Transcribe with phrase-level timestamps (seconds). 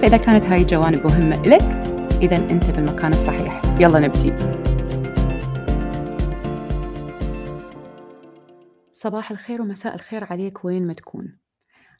[0.00, 1.62] فإذا كانت هاي الجوانب مهمة لك
[2.22, 3.62] إذا أنت بالمكان الصحيح.
[3.80, 4.32] يلا نبتدي
[8.90, 11.38] صباح الخير ومساء الخير عليك وين ما تكون.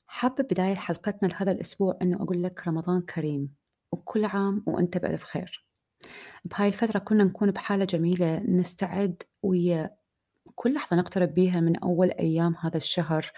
[0.07, 3.55] حابة بداية حلقتنا لهذا الأسبوع أنه أقول لك رمضان كريم
[3.93, 5.67] وكل عام وأنت بألف خير.
[6.45, 9.91] بهاي الفترة كنا نكون بحالة جميلة نستعد ويا
[10.55, 13.33] كل لحظة نقترب بيها من أول أيام هذا الشهر.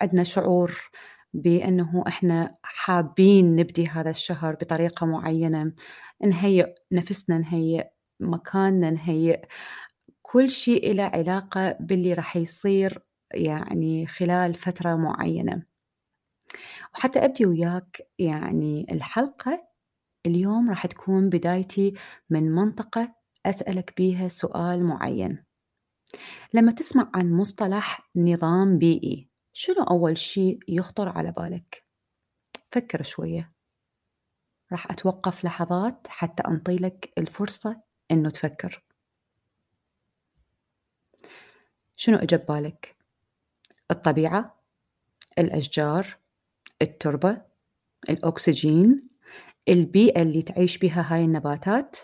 [0.00, 0.90] عندنا شعور
[1.34, 5.72] بأنه إحنا حابين نبدي هذا الشهر بطريقة معينة
[6.26, 7.86] نهيئ نفسنا نهيئ
[8.20, 9.40] مكاننا نهيئ
[10.22, 13.02] كل شيء له علاقة باللي راح يصير
[13.34, 15.62] يعني خلال فترة معينة.
[16.94, 19.68] وحتى أبدي وياك يعني الحلقة
[20.26, 21.94] اليوم راح تكون بدايتي
[22.30, 23.14] من منطقة
[23.46, 25.44] أسألك بيها سؤال معين.
[26.54, 31.84] لما تسمع عن مصطلح نظام بيئي شنو أول شيء يخطر على بالك؟
[32.72, 33.52] فكر شوية
[34.72, 37.80] راح أتوقف لحظات حتى أنطي لك الفرصة
[38.10, 38.82] إنه تفكر
[41.96, 42.96] شنو إجا ببالك؟
[43.90, 44.60] الطبيعة
[45.38, 46.18] الأشجار
[46.82, 47.42] التربة
[48.10, 49.10] الأكسجين
[49.68, 51.98] البيئة اللي تعيش بها هاي النباتات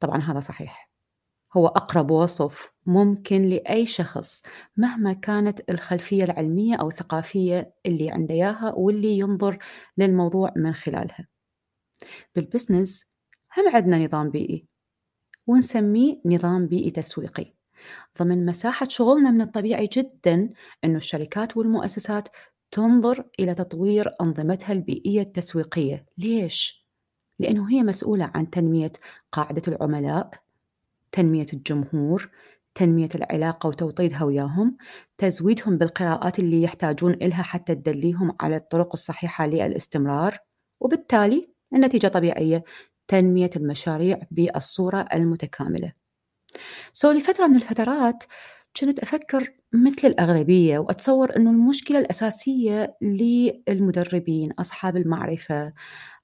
[0.00, 0.91] طبعا هذا صحيح
[1.56, 4.42] هو أقرب وصف ممكن لأي شخص
[4.76, 9.58] مهما كانت الخلفية العلمية أو الثقافية اللي عنده إياها واللي ينظر
[9.98, 11.28] للموضوع من خلالها.
[12.34, 13.06] بالبزنس
[13.56, 14.66] هم عندنا نظام بيئي
[15.46, 17.54] ونسميه نظام بيئي تسويقي.
[18.18, 20.50] ضمن مساحة شغلنا من الطبيعي جدا
[20.84, 22.28] أن الشركات والمؤسسات
[22.70, 26.06] تنظر إلى تطوير أنظمتها البيئية التسويقية.
[26.18, 26.86] ليش؟
[27.38, 28.92] لأنه هي مسؤولة عن تنمية
[29.32, 30.41] قاعدة العملاء
[31.12, 32.30] تنمية الجمهور
[32.74, 34.76] تنمية العلاقة وتوطيدها وياهم
[35.18, 40.38] تزويدهم بالقراءات اللي يحتاجون إلها حتى تدليهم على الطرق الصحيحة للاستمرار
[40.80, 42.64] وبالتالي النتيجة طبيعية
[43.08, 45.92] تنمية المشاريع بالصورة المتكاملة.
[46.92, 48.24] سو لفترة من الفترات
[48.80, 55.72] كنت أفكر مثل الأغلبية وأتصور أنه المشكلة الأساسية للمدربين أصحاب المعرفة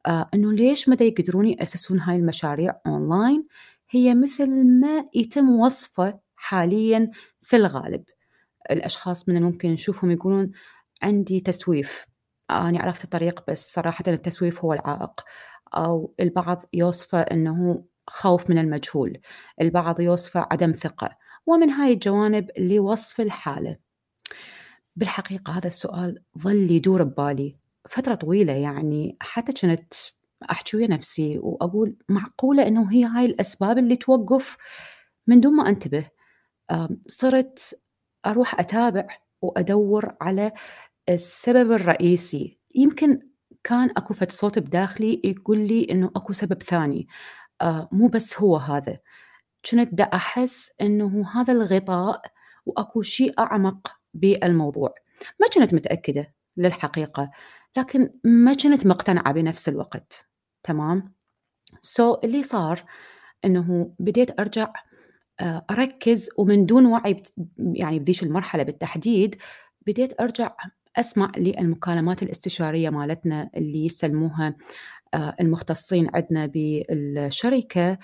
[0.07, 3.47] آه أنه ليش مدى يقدرون يأسسون هاي المشاريع أونلاين؟
[3.91, 7.11] هي مثل ما يتم وصفه حاليا
[7.41, 8.05] في الغالب.
[8.71, 10.51] الأشخاص من الممكن نشوفهم يقولون
[11.03, 12.07] عندي تسويف.
[12.51, 15.21] أنا عرفت الطريق بس صراحة التسويف هو العائق.
[15.75, 19.19] أو البعض يوصفه أنه خوف من المجهول.
[19.61, 21.17] البعض يوصفه عدم ثقة.
[21.47, 23.77] ومن هاي الجوانب لوصف الحالة.
[24.97, 27.57] بالحقيقة هذا السؤال ظل يدور ببالي
[27.89, 29.95] فترة طويلة يعني حتى كنت
[30.51, 34.57] أحكي ويا نفسي وأقول معقولة إنه هي هاي الأسباب اللي توقف
[35.27, 36.11] من دون ما أنتبه.
[37.07, 37.81] صرت
[38.27, 39.07] أروح أتابع
[39.43, 40.53] وأدور على
[41.09, 42.59] السبب الرئيسي.
[42.75, 43.21] يمكن
[43.65, 47.09] كان أكو فد صوت بداخلي يقول لي إنه أكو سبب ثاني.
[47.93, 48.99] مو بس هو هذا.
[49.71, 52.23] كنت دا أحس إنه هذا الغطاء
[52.67, 54.95] وأكو شيء أعمق بالموضوع.
[55.41, 57.31] ما كنت متأكدة للحقيقة.
[57.77, 60.29] لكن ما كنت مقتنعة بنفس الوقت.
[60.63, 61.15] تمام؟
[61.81, 62.85] سو so, اللي صار
[63.45, 64.73] إنه بديت أرجع
[65.41, 67.23] آه، أركز ومن دون وعي
[67.59, 69.37] يعني بذيش المرحلة بالتحديد
[69.87, 70.57] بديت أرجع
[70.97, 74.57] أسمع للمكالمات الاستشارية مالتنا اللي يسلموها
[75.15, 77.99] آه، المختصين عندنا بالشركة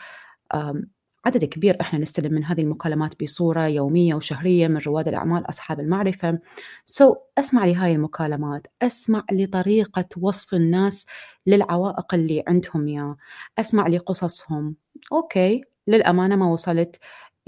[1.24, 6.38] عدد كبير إحنا نستلم من هذه المكالمات بصورة يومية وشهرية من رواد الأعمال أصحاب المعرفة.
[6.84, 11.06] so, أسمع لهاي المكالمات أسمع لطريقة وصف الناس
[11.46, 13.16] للعوائق اللي عندهم يا
[13.58, 14.76] أسمع لقصصهم.
[15.12, 16.96] okay للأمانة ما وصلت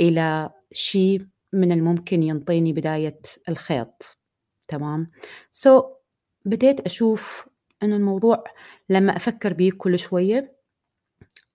[0.00, 4.19] إلى شيء من الممكن ينطيني بداية الخيط.
[4.69, 5.11] تمام؟
[5.52, 5.84] so,
[6.44, 7.49] بديت أشوف
[7.82, 8.44] إنه الموضوع
[8.88, 10.56] لما أفكر به كل شوية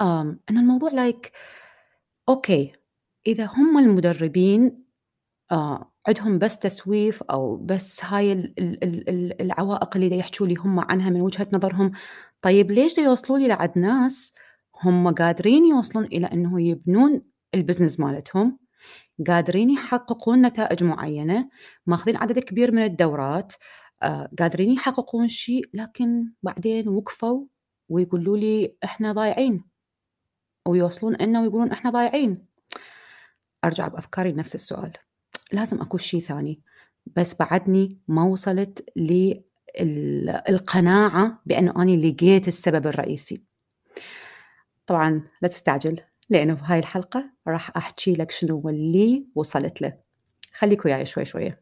[0.02, 1.32] آمم، إن الموضوع like
[2.32, 2.74] okay،
[3.28, 4.84] إذا هم المدربين
[5.52, 10.48] آه، عندهم بس تسويف أو بس هاي ال ال ال ال العوائق اللي دا يحجوا
[10.48, 11.92] لي هم عنها من وجهة نظرهم،
[12.42, 14.34] طيب ليش يوصلوا لي لعند ناس
[14.84, 17.22] هم قادرين يوصلون إلى إنه يبنون
[17.58, 18.60] الbusiness مالتهم،
[19.28, 21.50] قادرين يحققون نتائج معينة،
[21.88, 23.54] ماخذين عدد كبير من الدورات،
[24.04, 27.46] آه، قادرين يحققون شيء، لكن بعدين وقفوا
[27.90, 29.71] ويقولوا لي إحنا ضايعين،
[30.68, 32.46] ويوصلون إلنا ويقولون إحنا ضايعين.
[33.66, 34.92] أرجع بأفكاري لنفس السؤال،
[35.52, 36.62] لازم أكو شي ثاني،
[37.16, 38.90] بس بعدني ما وصلت
[39.80, 43.44] للقناعة بأنه أني لقيت السبب الرئيسي.
[44.88, 46.00] طبعًا لا تستعجل
[46.30, 49.98] لأنه بهاي الحلقة راح أحكي لك شنو اللي وصلت له،
[50.54, 51.62] خليك وياي شوي شوية.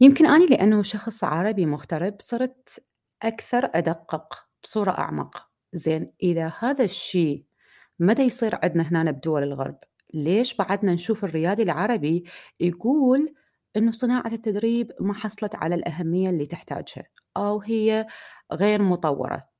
[0.00, 2.84] يمكن أني لأنه شخص عربي مغترب صرت
[3.22, 7.46] أكثر أدقق بصورة أعمق، زين إذا هذا الشي
[7.98, 9.78] ما دا يصير عندنا هنا بدول الغرب،
[10.14, 12.24] ليش بعدنا نشوف الريادي العربي
[12.60, 13.34] يقول
[13.76, 17.04] إنه صناعة التدريب ما حصلت على الأهمية اللي تحتاجها
[17.36, 18.06] أو هي
[18.52, 19.54] غير مطورة.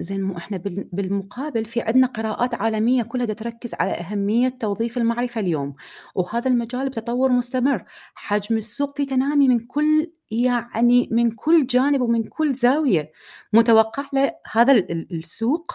[0.00, 0.56] زين مو إحنا
[0.92, 5.74] بالمقابل في عندنا قراءات عالمية كلها تركز على أهمية توظيف المعرفة اليوم،
[6.14, 7.84] وهذا المجال بتطور مستمر،
[8.14, 13.12] حجم السوق في تنامي من كل يعني من كل جانب ومن كل زاوية،
[13.52, 15.72] متوقع له هذا السوق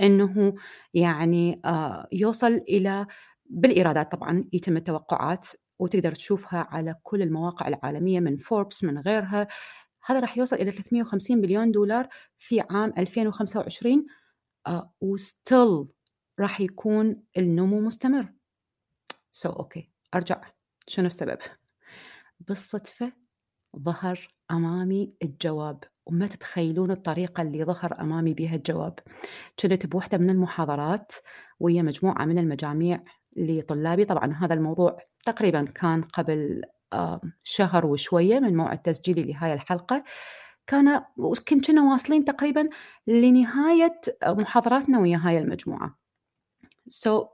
[0.00, 0.54] إنه
[0.94, 3.06] يعني آه، يوصل إلى
[3.46, 5.48] بالإيرادات طبعًا يتم التوقعات
[5.78, 9.48] وتقدر تشوفها على كل المواقع العالمية من فوربس من غيرها.
[10.04, 12.08] هذا راح يوصل إلى 350 بليون دولار
[12.38, 14.06] في عام 2025
[14.66, 15.86] آه وستيل
[16.40, 18.32] راح يكون النمو مستمر.
[19.32, 20.14] so, okay.
[20.14, 20.40] أرجع.
[20.88, 21.38] شنو السبب؟
[22.40, 23.12] بالصدفة
[23.76, 28.98] ظهر أمامي الجواب وما تتخيلون الطريقة اللي ظهر أمامي بها الجواب.
[29.60, 31.12] كنت بوحدة من المحاضرات
[31.60, 33.04] ويا مجموعة من المجاميع
[33.36, 34.04] لطلابي.
[34.04, 36.62] طبعا هذا الموضوع تقريبا كان قبل
[37.42, 40.04] شهر وشوية من موعد تسجيلي لهاي الحلقة.
[40.66, 41.04] كان
[41.66, 42.68] كنا واصلين تقريبا
[43.06, 45.98] لنهاية محاضراتنا ويا هاي المجموعة.
[46.86, 47.28] سو so,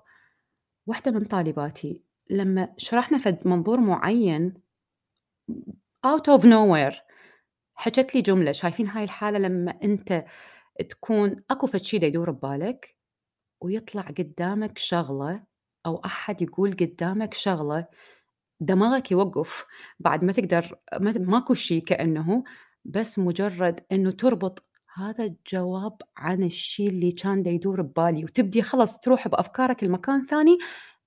[0.86, 4.54] واحدة من طالباتي لما شرحنا فد منظور معين
[6.04, 6.96] out of nowhere.
[7.74, 10.24] حكت لي جملة شايفين هاي الحالة لما أنت
[10.90, 12.96] تكون أكو فد شي يدور ببالك
[13.60, 15.44] ويطلع قدامك شغلة
[15.86, 17.86] أو أحد يقول قدامك شغلة
[18.60, 19.64] دماغك يوقف.
[20.00, 20.78] بعد ما تقدر
[21.16, 22.44] ماكو شيء كأنه
[22.84, 28.24] بس مجرد إنه تربط هذا الجواب عن الشيء اللي كان يدور ببالي.
[28.24, 30.58] وتبدي خلص تروح بأفكارك لمكان ثاني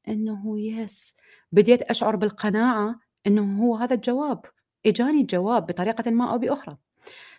[0.07, 1.15] إنه yes
[1.51, 4.41] بديت أشعر بالقناعة إنه هو هذا الجواب.
[4.87, 6.77] إجاني الجواب بطريقة ما أو بأخرى.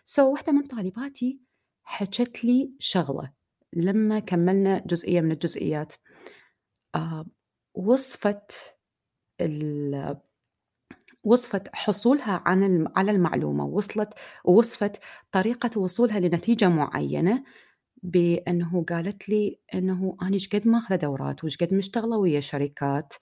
[0.05, 1.41] so, واحدة من طالباتي
[1.85, 3.33] حكت لي شغلة
[3.73, 5.95] لما كملنا جزئية من الجزئيات.
[6.95, 7.27] آه
[7.75, 8.53] وصفت
[11.25, 13.65] وصفت حصولها عن على المعلومة.
[13.65, 14.15] وصلت
[14.45, 15.01] ووصفت
[15.33, 17.45] طريقة وصولها لنتيجة معينة
[18.03, 23.15] بأنه قالت لي أنه أنا إيش قد ماخذة دورات وإيش قد مشتغلة ويا شركات.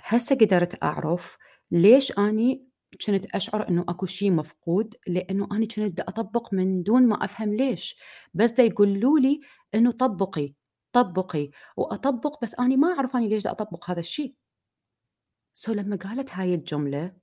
[0.00, 1.38] هسه قدرت أعرف
[1.72, 2.66] ليش أني
[3.06, 7.54] كنت أشعر إنه أكو شيء مفقود لأنه أنا كنت دا أطبق من دون ما أفهم
[7.54, 7.96] ليش.
[8.34, 9.40] بس دا يقولوا لي
[9.74, 10.54] إنه طبقي
[10.92, 11.50] طبقي.
[11.76, 14.34] وأطبق بس أنا ما أعرف أنا ليش دا أطبق هذا الشيء
[15.54, 17.16] so لما قالت هاي الجملة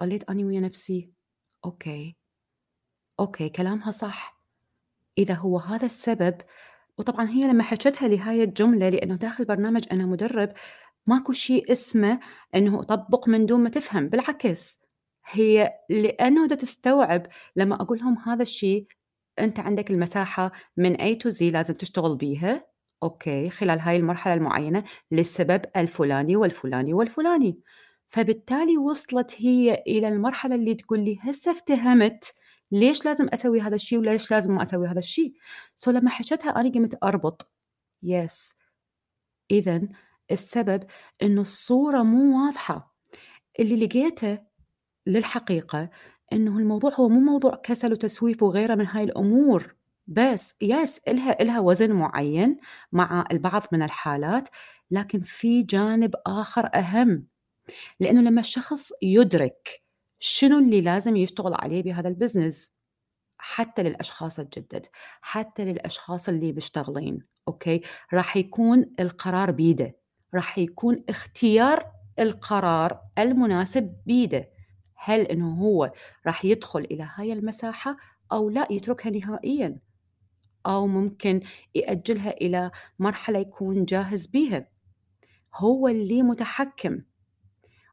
[0.00, 1.10] ظليت أني ويا نفسي
[1.64, 2.16] okay
[3.20, 4.40] okay كلامها صح.
[5.18, 6.40] إذا هو هذا السبب.
[6.98, 10.52] وطبعا هي لما حكتها لي هاي الجملة لأنه داخل برنامج أنا مدرب
[11.06, 12.20] ماكو شيء اسمه
[12.54, 14.08] أنه أطبق من دون ما تفهم.
[14.08, 14.83] بالعكس
[15.26, 17.26] هي لأنه دا تستوعب
[17.56, 18.86] لما أقول لهم هذا الشيء
[19.38, 22.66] أنت عندك المساحة من A to Z لازم تشتغل بيها.
[23.02, 27.60] okay خلال هاي المرحلة المعينة للسبب الفلاني والفلاني والفلاني.
[28.08, 32.32] فبالتالي وصلت هي إلى المرحلة اللي تقول لي هسه افتهمت
[32.72, 35.34] ليش لازم أسوي هذا الشيء وليش لازم ما أسوي هذا الشيء.
[35.74, 37.50] so لما حكيتها أنا قمت أربط.
[38.02, 38.54] yes
[39.50, 39.82] إذا
[40.30, 40.84] السبب
[41.22, 42.94] إنه الصورة مو واضحة.
[43.60, 44.53] اللي لقيته
[45.06, 45.90] للحقيقة
[46.32, 49.74] إنه الموضوع هو مو موضوع كسل وتسويف وغيره من هاي الأمور
[50.06, 52.56] بس yes إلها إلها وزن معين
[52.92, 54.48] مع البعض من الحالات
[54.90, 57.26] لكن في جانب آخر أهم
[58.00, 59.82] لأنه لما الشخص يدرك
[60.18, 62.72] شنو اللي لازم يشتغل عليه بهذا ال business
[63.38, 64.86] حتى للأشخاص الجدد
[65.20, 67.18] حتى للأشخاص اللي مشتغلين
[67.48, 67.80] okay
[68.12, 69.96] راح يكون القرار بيده
[70.34, 74.48] راح يكون اختيار القرار المناسب بيده.
[75.04, 75.92] هل إنه هو
[76.26, 77.96] راح يدخل إلى هاي المساحة
[78.32, 79.78] أو لا يتركها نهائيا؟
[80.66, 81.40] أو ممكن
[81.74, 84.68] يأجلها إلى مرحلة يكون جاهز بيها.
[85.54, 87.02] هو اللي متحكم.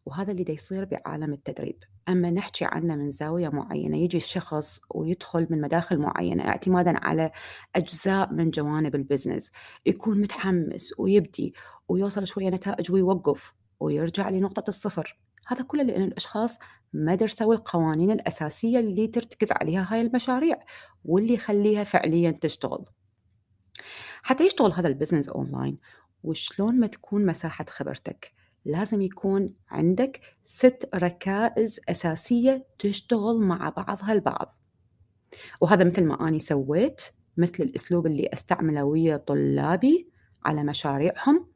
[0.06, 1.84] وهذا اللي دا يصير بعالم التدريب.
[2.10, 7.32] أما نحكي عنه من زاوية معينة يجي الشخص ويدخل من مداخل معينة اعتمادا على
[7.76, 9.52] أجزاء من جوانب البزنس
[9.86, 11.54] يكون متحمس ويبدي
[11.90, 15.20] ويوصل شوية نتائج ويوقف ويرجع لنقطة الصفر.
[15.48, 16.58] هذا كله لأن الأشخاص
[16.94, 20.60] ما درسوا القوانين الأساسية اللي ترتكز عليها هاي المشاريع
[21.06, 22.86] واللي يخليها فعليا تشتغل.
[24.24, 25.78] حتى يشتغل هذا ال business online
[26.24, 28.34] وشلون ما تكون مساحة خبرتك؟
[28.66, 34.58] لازم يكون عندك ست ركائز أساسية تشتغل مع بعضها البعض
[35.62, 37.02] وهذا مثل ما أني سويت
[37.38, 40.10] مثل الأسلوب اللي أستعمله ويا طلابي
[40.46, 41.48] على مشاريعهم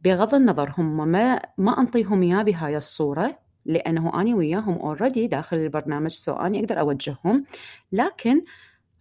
[0.00, 3.38] بغض النظر هم ما ما أنطيهم إياه بهاي الصورة
[3.68, 7.44] لأنه أنا وياهم already داخل البرنامج so أني أقدر أوجههم.
[7.92, 8.44] لكن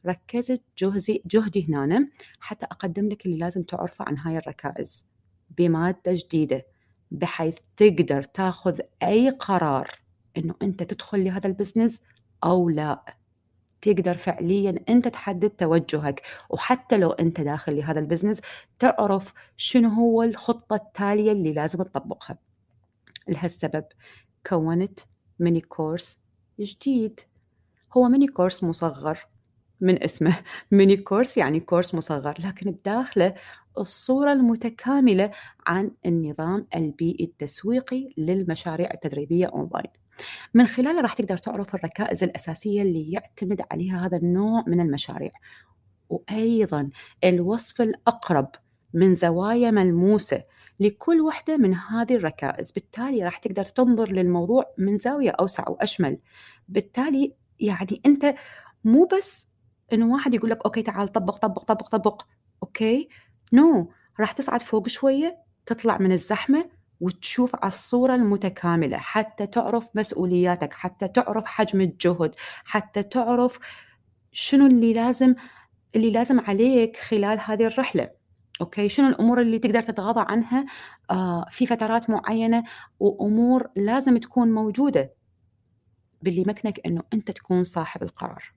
[0.05, 2.09] ركزت جهدي جهدي هنا
[2.39, 5.05] حتى أقدم لك اللي لازم تعرفه عن هاي الركائز.
[5.57, 6.65] بمادة جديدة
[7.11, 9.91] بحيث تقدر تاخذ أي قرار
[10.37, 12.01] إنه أنت تدخل لهذا ال business
[12.43, 13.15] أو لا.
[13.81, 16.21] تقدر فعليا أنت تحدد توجهك.
[16.49, 18.41] وحتى لو أنت داخل لهذا ال business
[18.79, 22.37] تعرف شنو هو الخطة التالية اللي لازم تطبقها.
[23.27, 23.85] لهالسبب
[24.47, 24.99] كونت
[25.39, 26.19] mini course
[26.59, 27.19] جديد.
[27.97, 29.27] هو mini course مصغر.
[29.81, 30.37] من اسمه
[30.71, 33.33] mini course يعني كورس مصغر لكن بداخله
[33.77, 35.31] الصورة المتكاملة
[35.67, 39.91] عن النظام البيئي التسويقي للمشاريع التدريبية أونلاين
[40.53, 45.31] من خلاله راح تقدر تعرف الركائز الأساسية اللي يعتمد عليها هذا النوع من المشاريع.
[46.09, 46.89] وأيضا
[47.23, 48.49] الوصف الأقرب
[48.93, 50.43] من زوايا ملموسة
[50.79, 56.19] لكل وحدة من هذه الركائز بالتالي راح تقدر تنظر للموضوع من زاوية أوسع وأشمل
[56.69, 58.35] بالتالي يعني أنت
[58.83, 59.47] مو بس
[59.93, 62.21] إنه واحد يقول لك okay تعال طبق طبق طبق طبق
[62.63, 63.09] okay
[63.53, 63.87] no no.
[64.19, 66.69] راح تصعد فوق شوية تطلع من الزحمة
[67.01, 73.59] وتشوف على الصورة المتكاملة حتى تعرف مسؤولياتك حتى تعرف حجم الجهد حتى تعرف
[74.31, 75.35] شنو اللي لازم
[75.95, 78.09] اللي لازم عليك خلال هذه الرحلة
[78.61, 80.65] okay؟ شنو الأمور اللي تقدر تتغاضى عنها؟
[81.11, 82.63] آه في فترات معينة
[82.99, 85.13] وأمور لازم تكون موجودة
[86.21, 88.53] باللي يمكنك إنه أنت تكون صاحب القرار.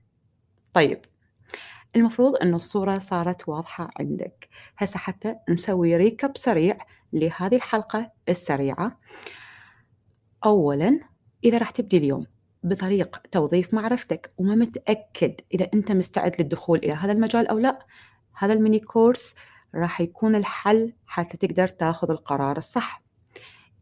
[0.72, 1.00] طيب
[1.96, 4.48] المفروض أنه الصورة صارت واضحة عندك.
[4.78, 6.78] هسه حتى نسوي recap سريع
[7.12, 8.98] لهذه الحلقة السريعة.
[10.44, 11.00] أولا
[11.44, 12.26] إذا راح تبدي اليوم
[12.62, 17.86] بطريق توظيف معرفتك وما متأكد إذا أنت مستعد للدخول إلى هذا المجال أو لا
[18.34, 19.34] هذا ال mini course
[19.74, 23.02] راح يكون الحل حتى تقدر تاخذ القرار الصح.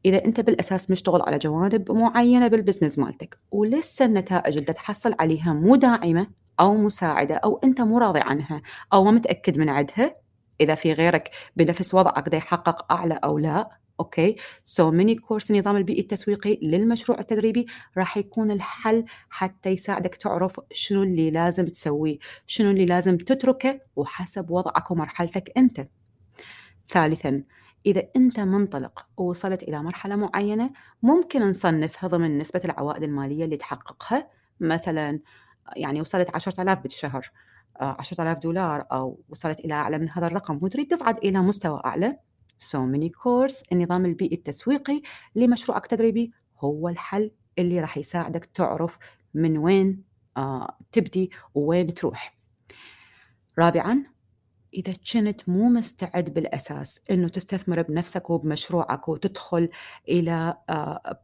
[0.04, 5.52] إذا أنت بالأساس مشتغل على جوانب معينة بال business مالتك ولسه النتائج اللي تحصل عليها
[5.52, 6.26] مو داعمة
[6.60, 10.16] أو مساعدة أو أنت مو راضي عنها أو ما متأكد من عدها
[10.60, 15.76] إذا في غيرك بنفس وضعك دا يحقق أعلى أو لا okay؟ so mini course النظام
[15.76, 17.66] البيئي التسويقي للمشروع التدريبي
[17.98, 24.50] راح يكون الحل حتى يساعدك تعرف شنو اللي لازم تسويه شنو اللي لازم تتركه وحسب
[24.50, 25.88] وضعك ومرحلتك أنت.
[26.88, 27.42] ثالثا
[27.86, 30.70] إذا أنت منطلق ووصلت إلى مرحلة معينة
[31.02, 34.28] ممكن نصنفها ضمن نسبة العوائد المالية اللي تحققها.
[34.60, 35.20] مثلا
[35.76, 37.30] يعني وصلت 10000 بالشهر
[37.80, 42.18] 10000 آه، دولار أو وصلت إلى أعلى من هذا الرقم وتريد تصعد إلى مستوى أعلى.
[42.58, 45.02] so mini course النظام البيئي التسويقي
[45.34, 48.98] لمشروعك التدريبي هو الحل اللي راح يساعدك تعرف
[49.34, 50.02] من وين
[50.36, 52.38] آه تبدي ووين تروح.
[53.58, 54.04] رابعا
[54.74, 59.68] إذا كنت مو مستعد بالأساس إنه تستثمر بنفسك وبمشروعك وتدخل
[60.08, 60.56] إلى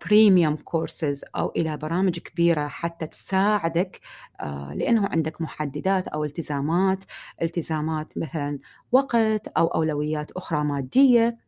[0.06, 4.00] premium courses أو إلى برامج كبيرة حتى تساعدك
[4.40, 7.04] آه، لأنه عندك محددات أو التزامات
[7.42, 8.58] التزامات مثلا
[8.92, 11.38] وقت أو أولويات أخرى مادية.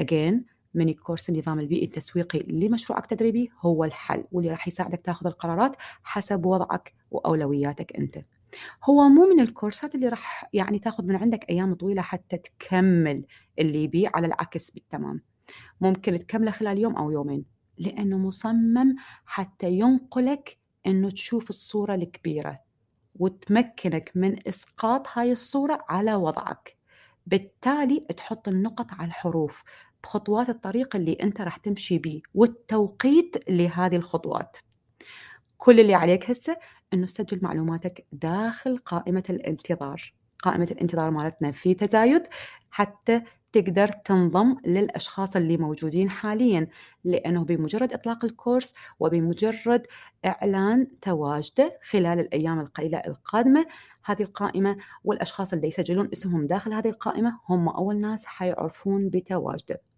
[0.00, 0.34] Again
[0.74, 6.46] ميني كورس النظام البيئي التسويقي لمشروعك التدريبي هو الحل واللي راح يساعدك تاخذ القرارات حسب
[6.46, 8.18] وضعك وأولوياتك أنت.
[8.84, 13.26] هو مو من الكورسات اللي راح يعني تاخذ من عندك أيام طويلة حتى تكمل
[13.58, 15.22] اللي يبيع على العكس بالتمام.
[15.80, 17.44] ممكن تكمله خلال يوم أو يومين
[17.78, 18.94] لأنه مصمم
[19.26, 22.60] حتى ينقلك إنه تشوف الصورة الكبيرة
[23.14, 26.76] وتمكنك من إسقاط هاي الصورة على وضعك.
[27.26, 29.64] بالتالي تحط النقط على الحروف
[30.02, 34.56] بخطوات الطريق اللي أنت راح تمشي بيه والتوقيت لهذه الخطوات.
[35.56, 36.56] كل اللي عليك هسه
[36.94, 40.14] إنه تسجل معلوماتك داخل قائمة الانتظار.
[40.38, 42.22] قائمة الانتظار مالتنا في تزايد
[42.70, 43.22] حتى
[43.52, 46.68] تقدر تنضم للأشخاص اللي موجودين حاليا
[47.04, 49.86] لأنه بمجرد إطلاق الكورس وبمجرد
[50.26, 53.66] إعلان تواجده خلال الأيام القليلة القادمة
[54.04, 59.93] هذه القائمة والأشخاص اللي يسجلون اسمهم داخل هذه القائمة هم أول ناس حيعرفون بتواجده.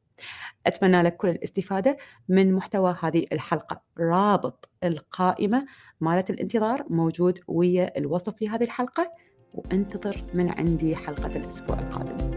[0.66, 1.96] أتمنى لك كل الاستفادة
[2.28, 3.82] من محتوى هذه الحلقة.
[3.98, 5.66] رابط القائمة
[6.00, 9.12] مالت الانتظار موجود ويا الوصف لهذه الحلقة.
[9.54, 12.35] وانتظر من عندي حلقة الأسبوع القادم.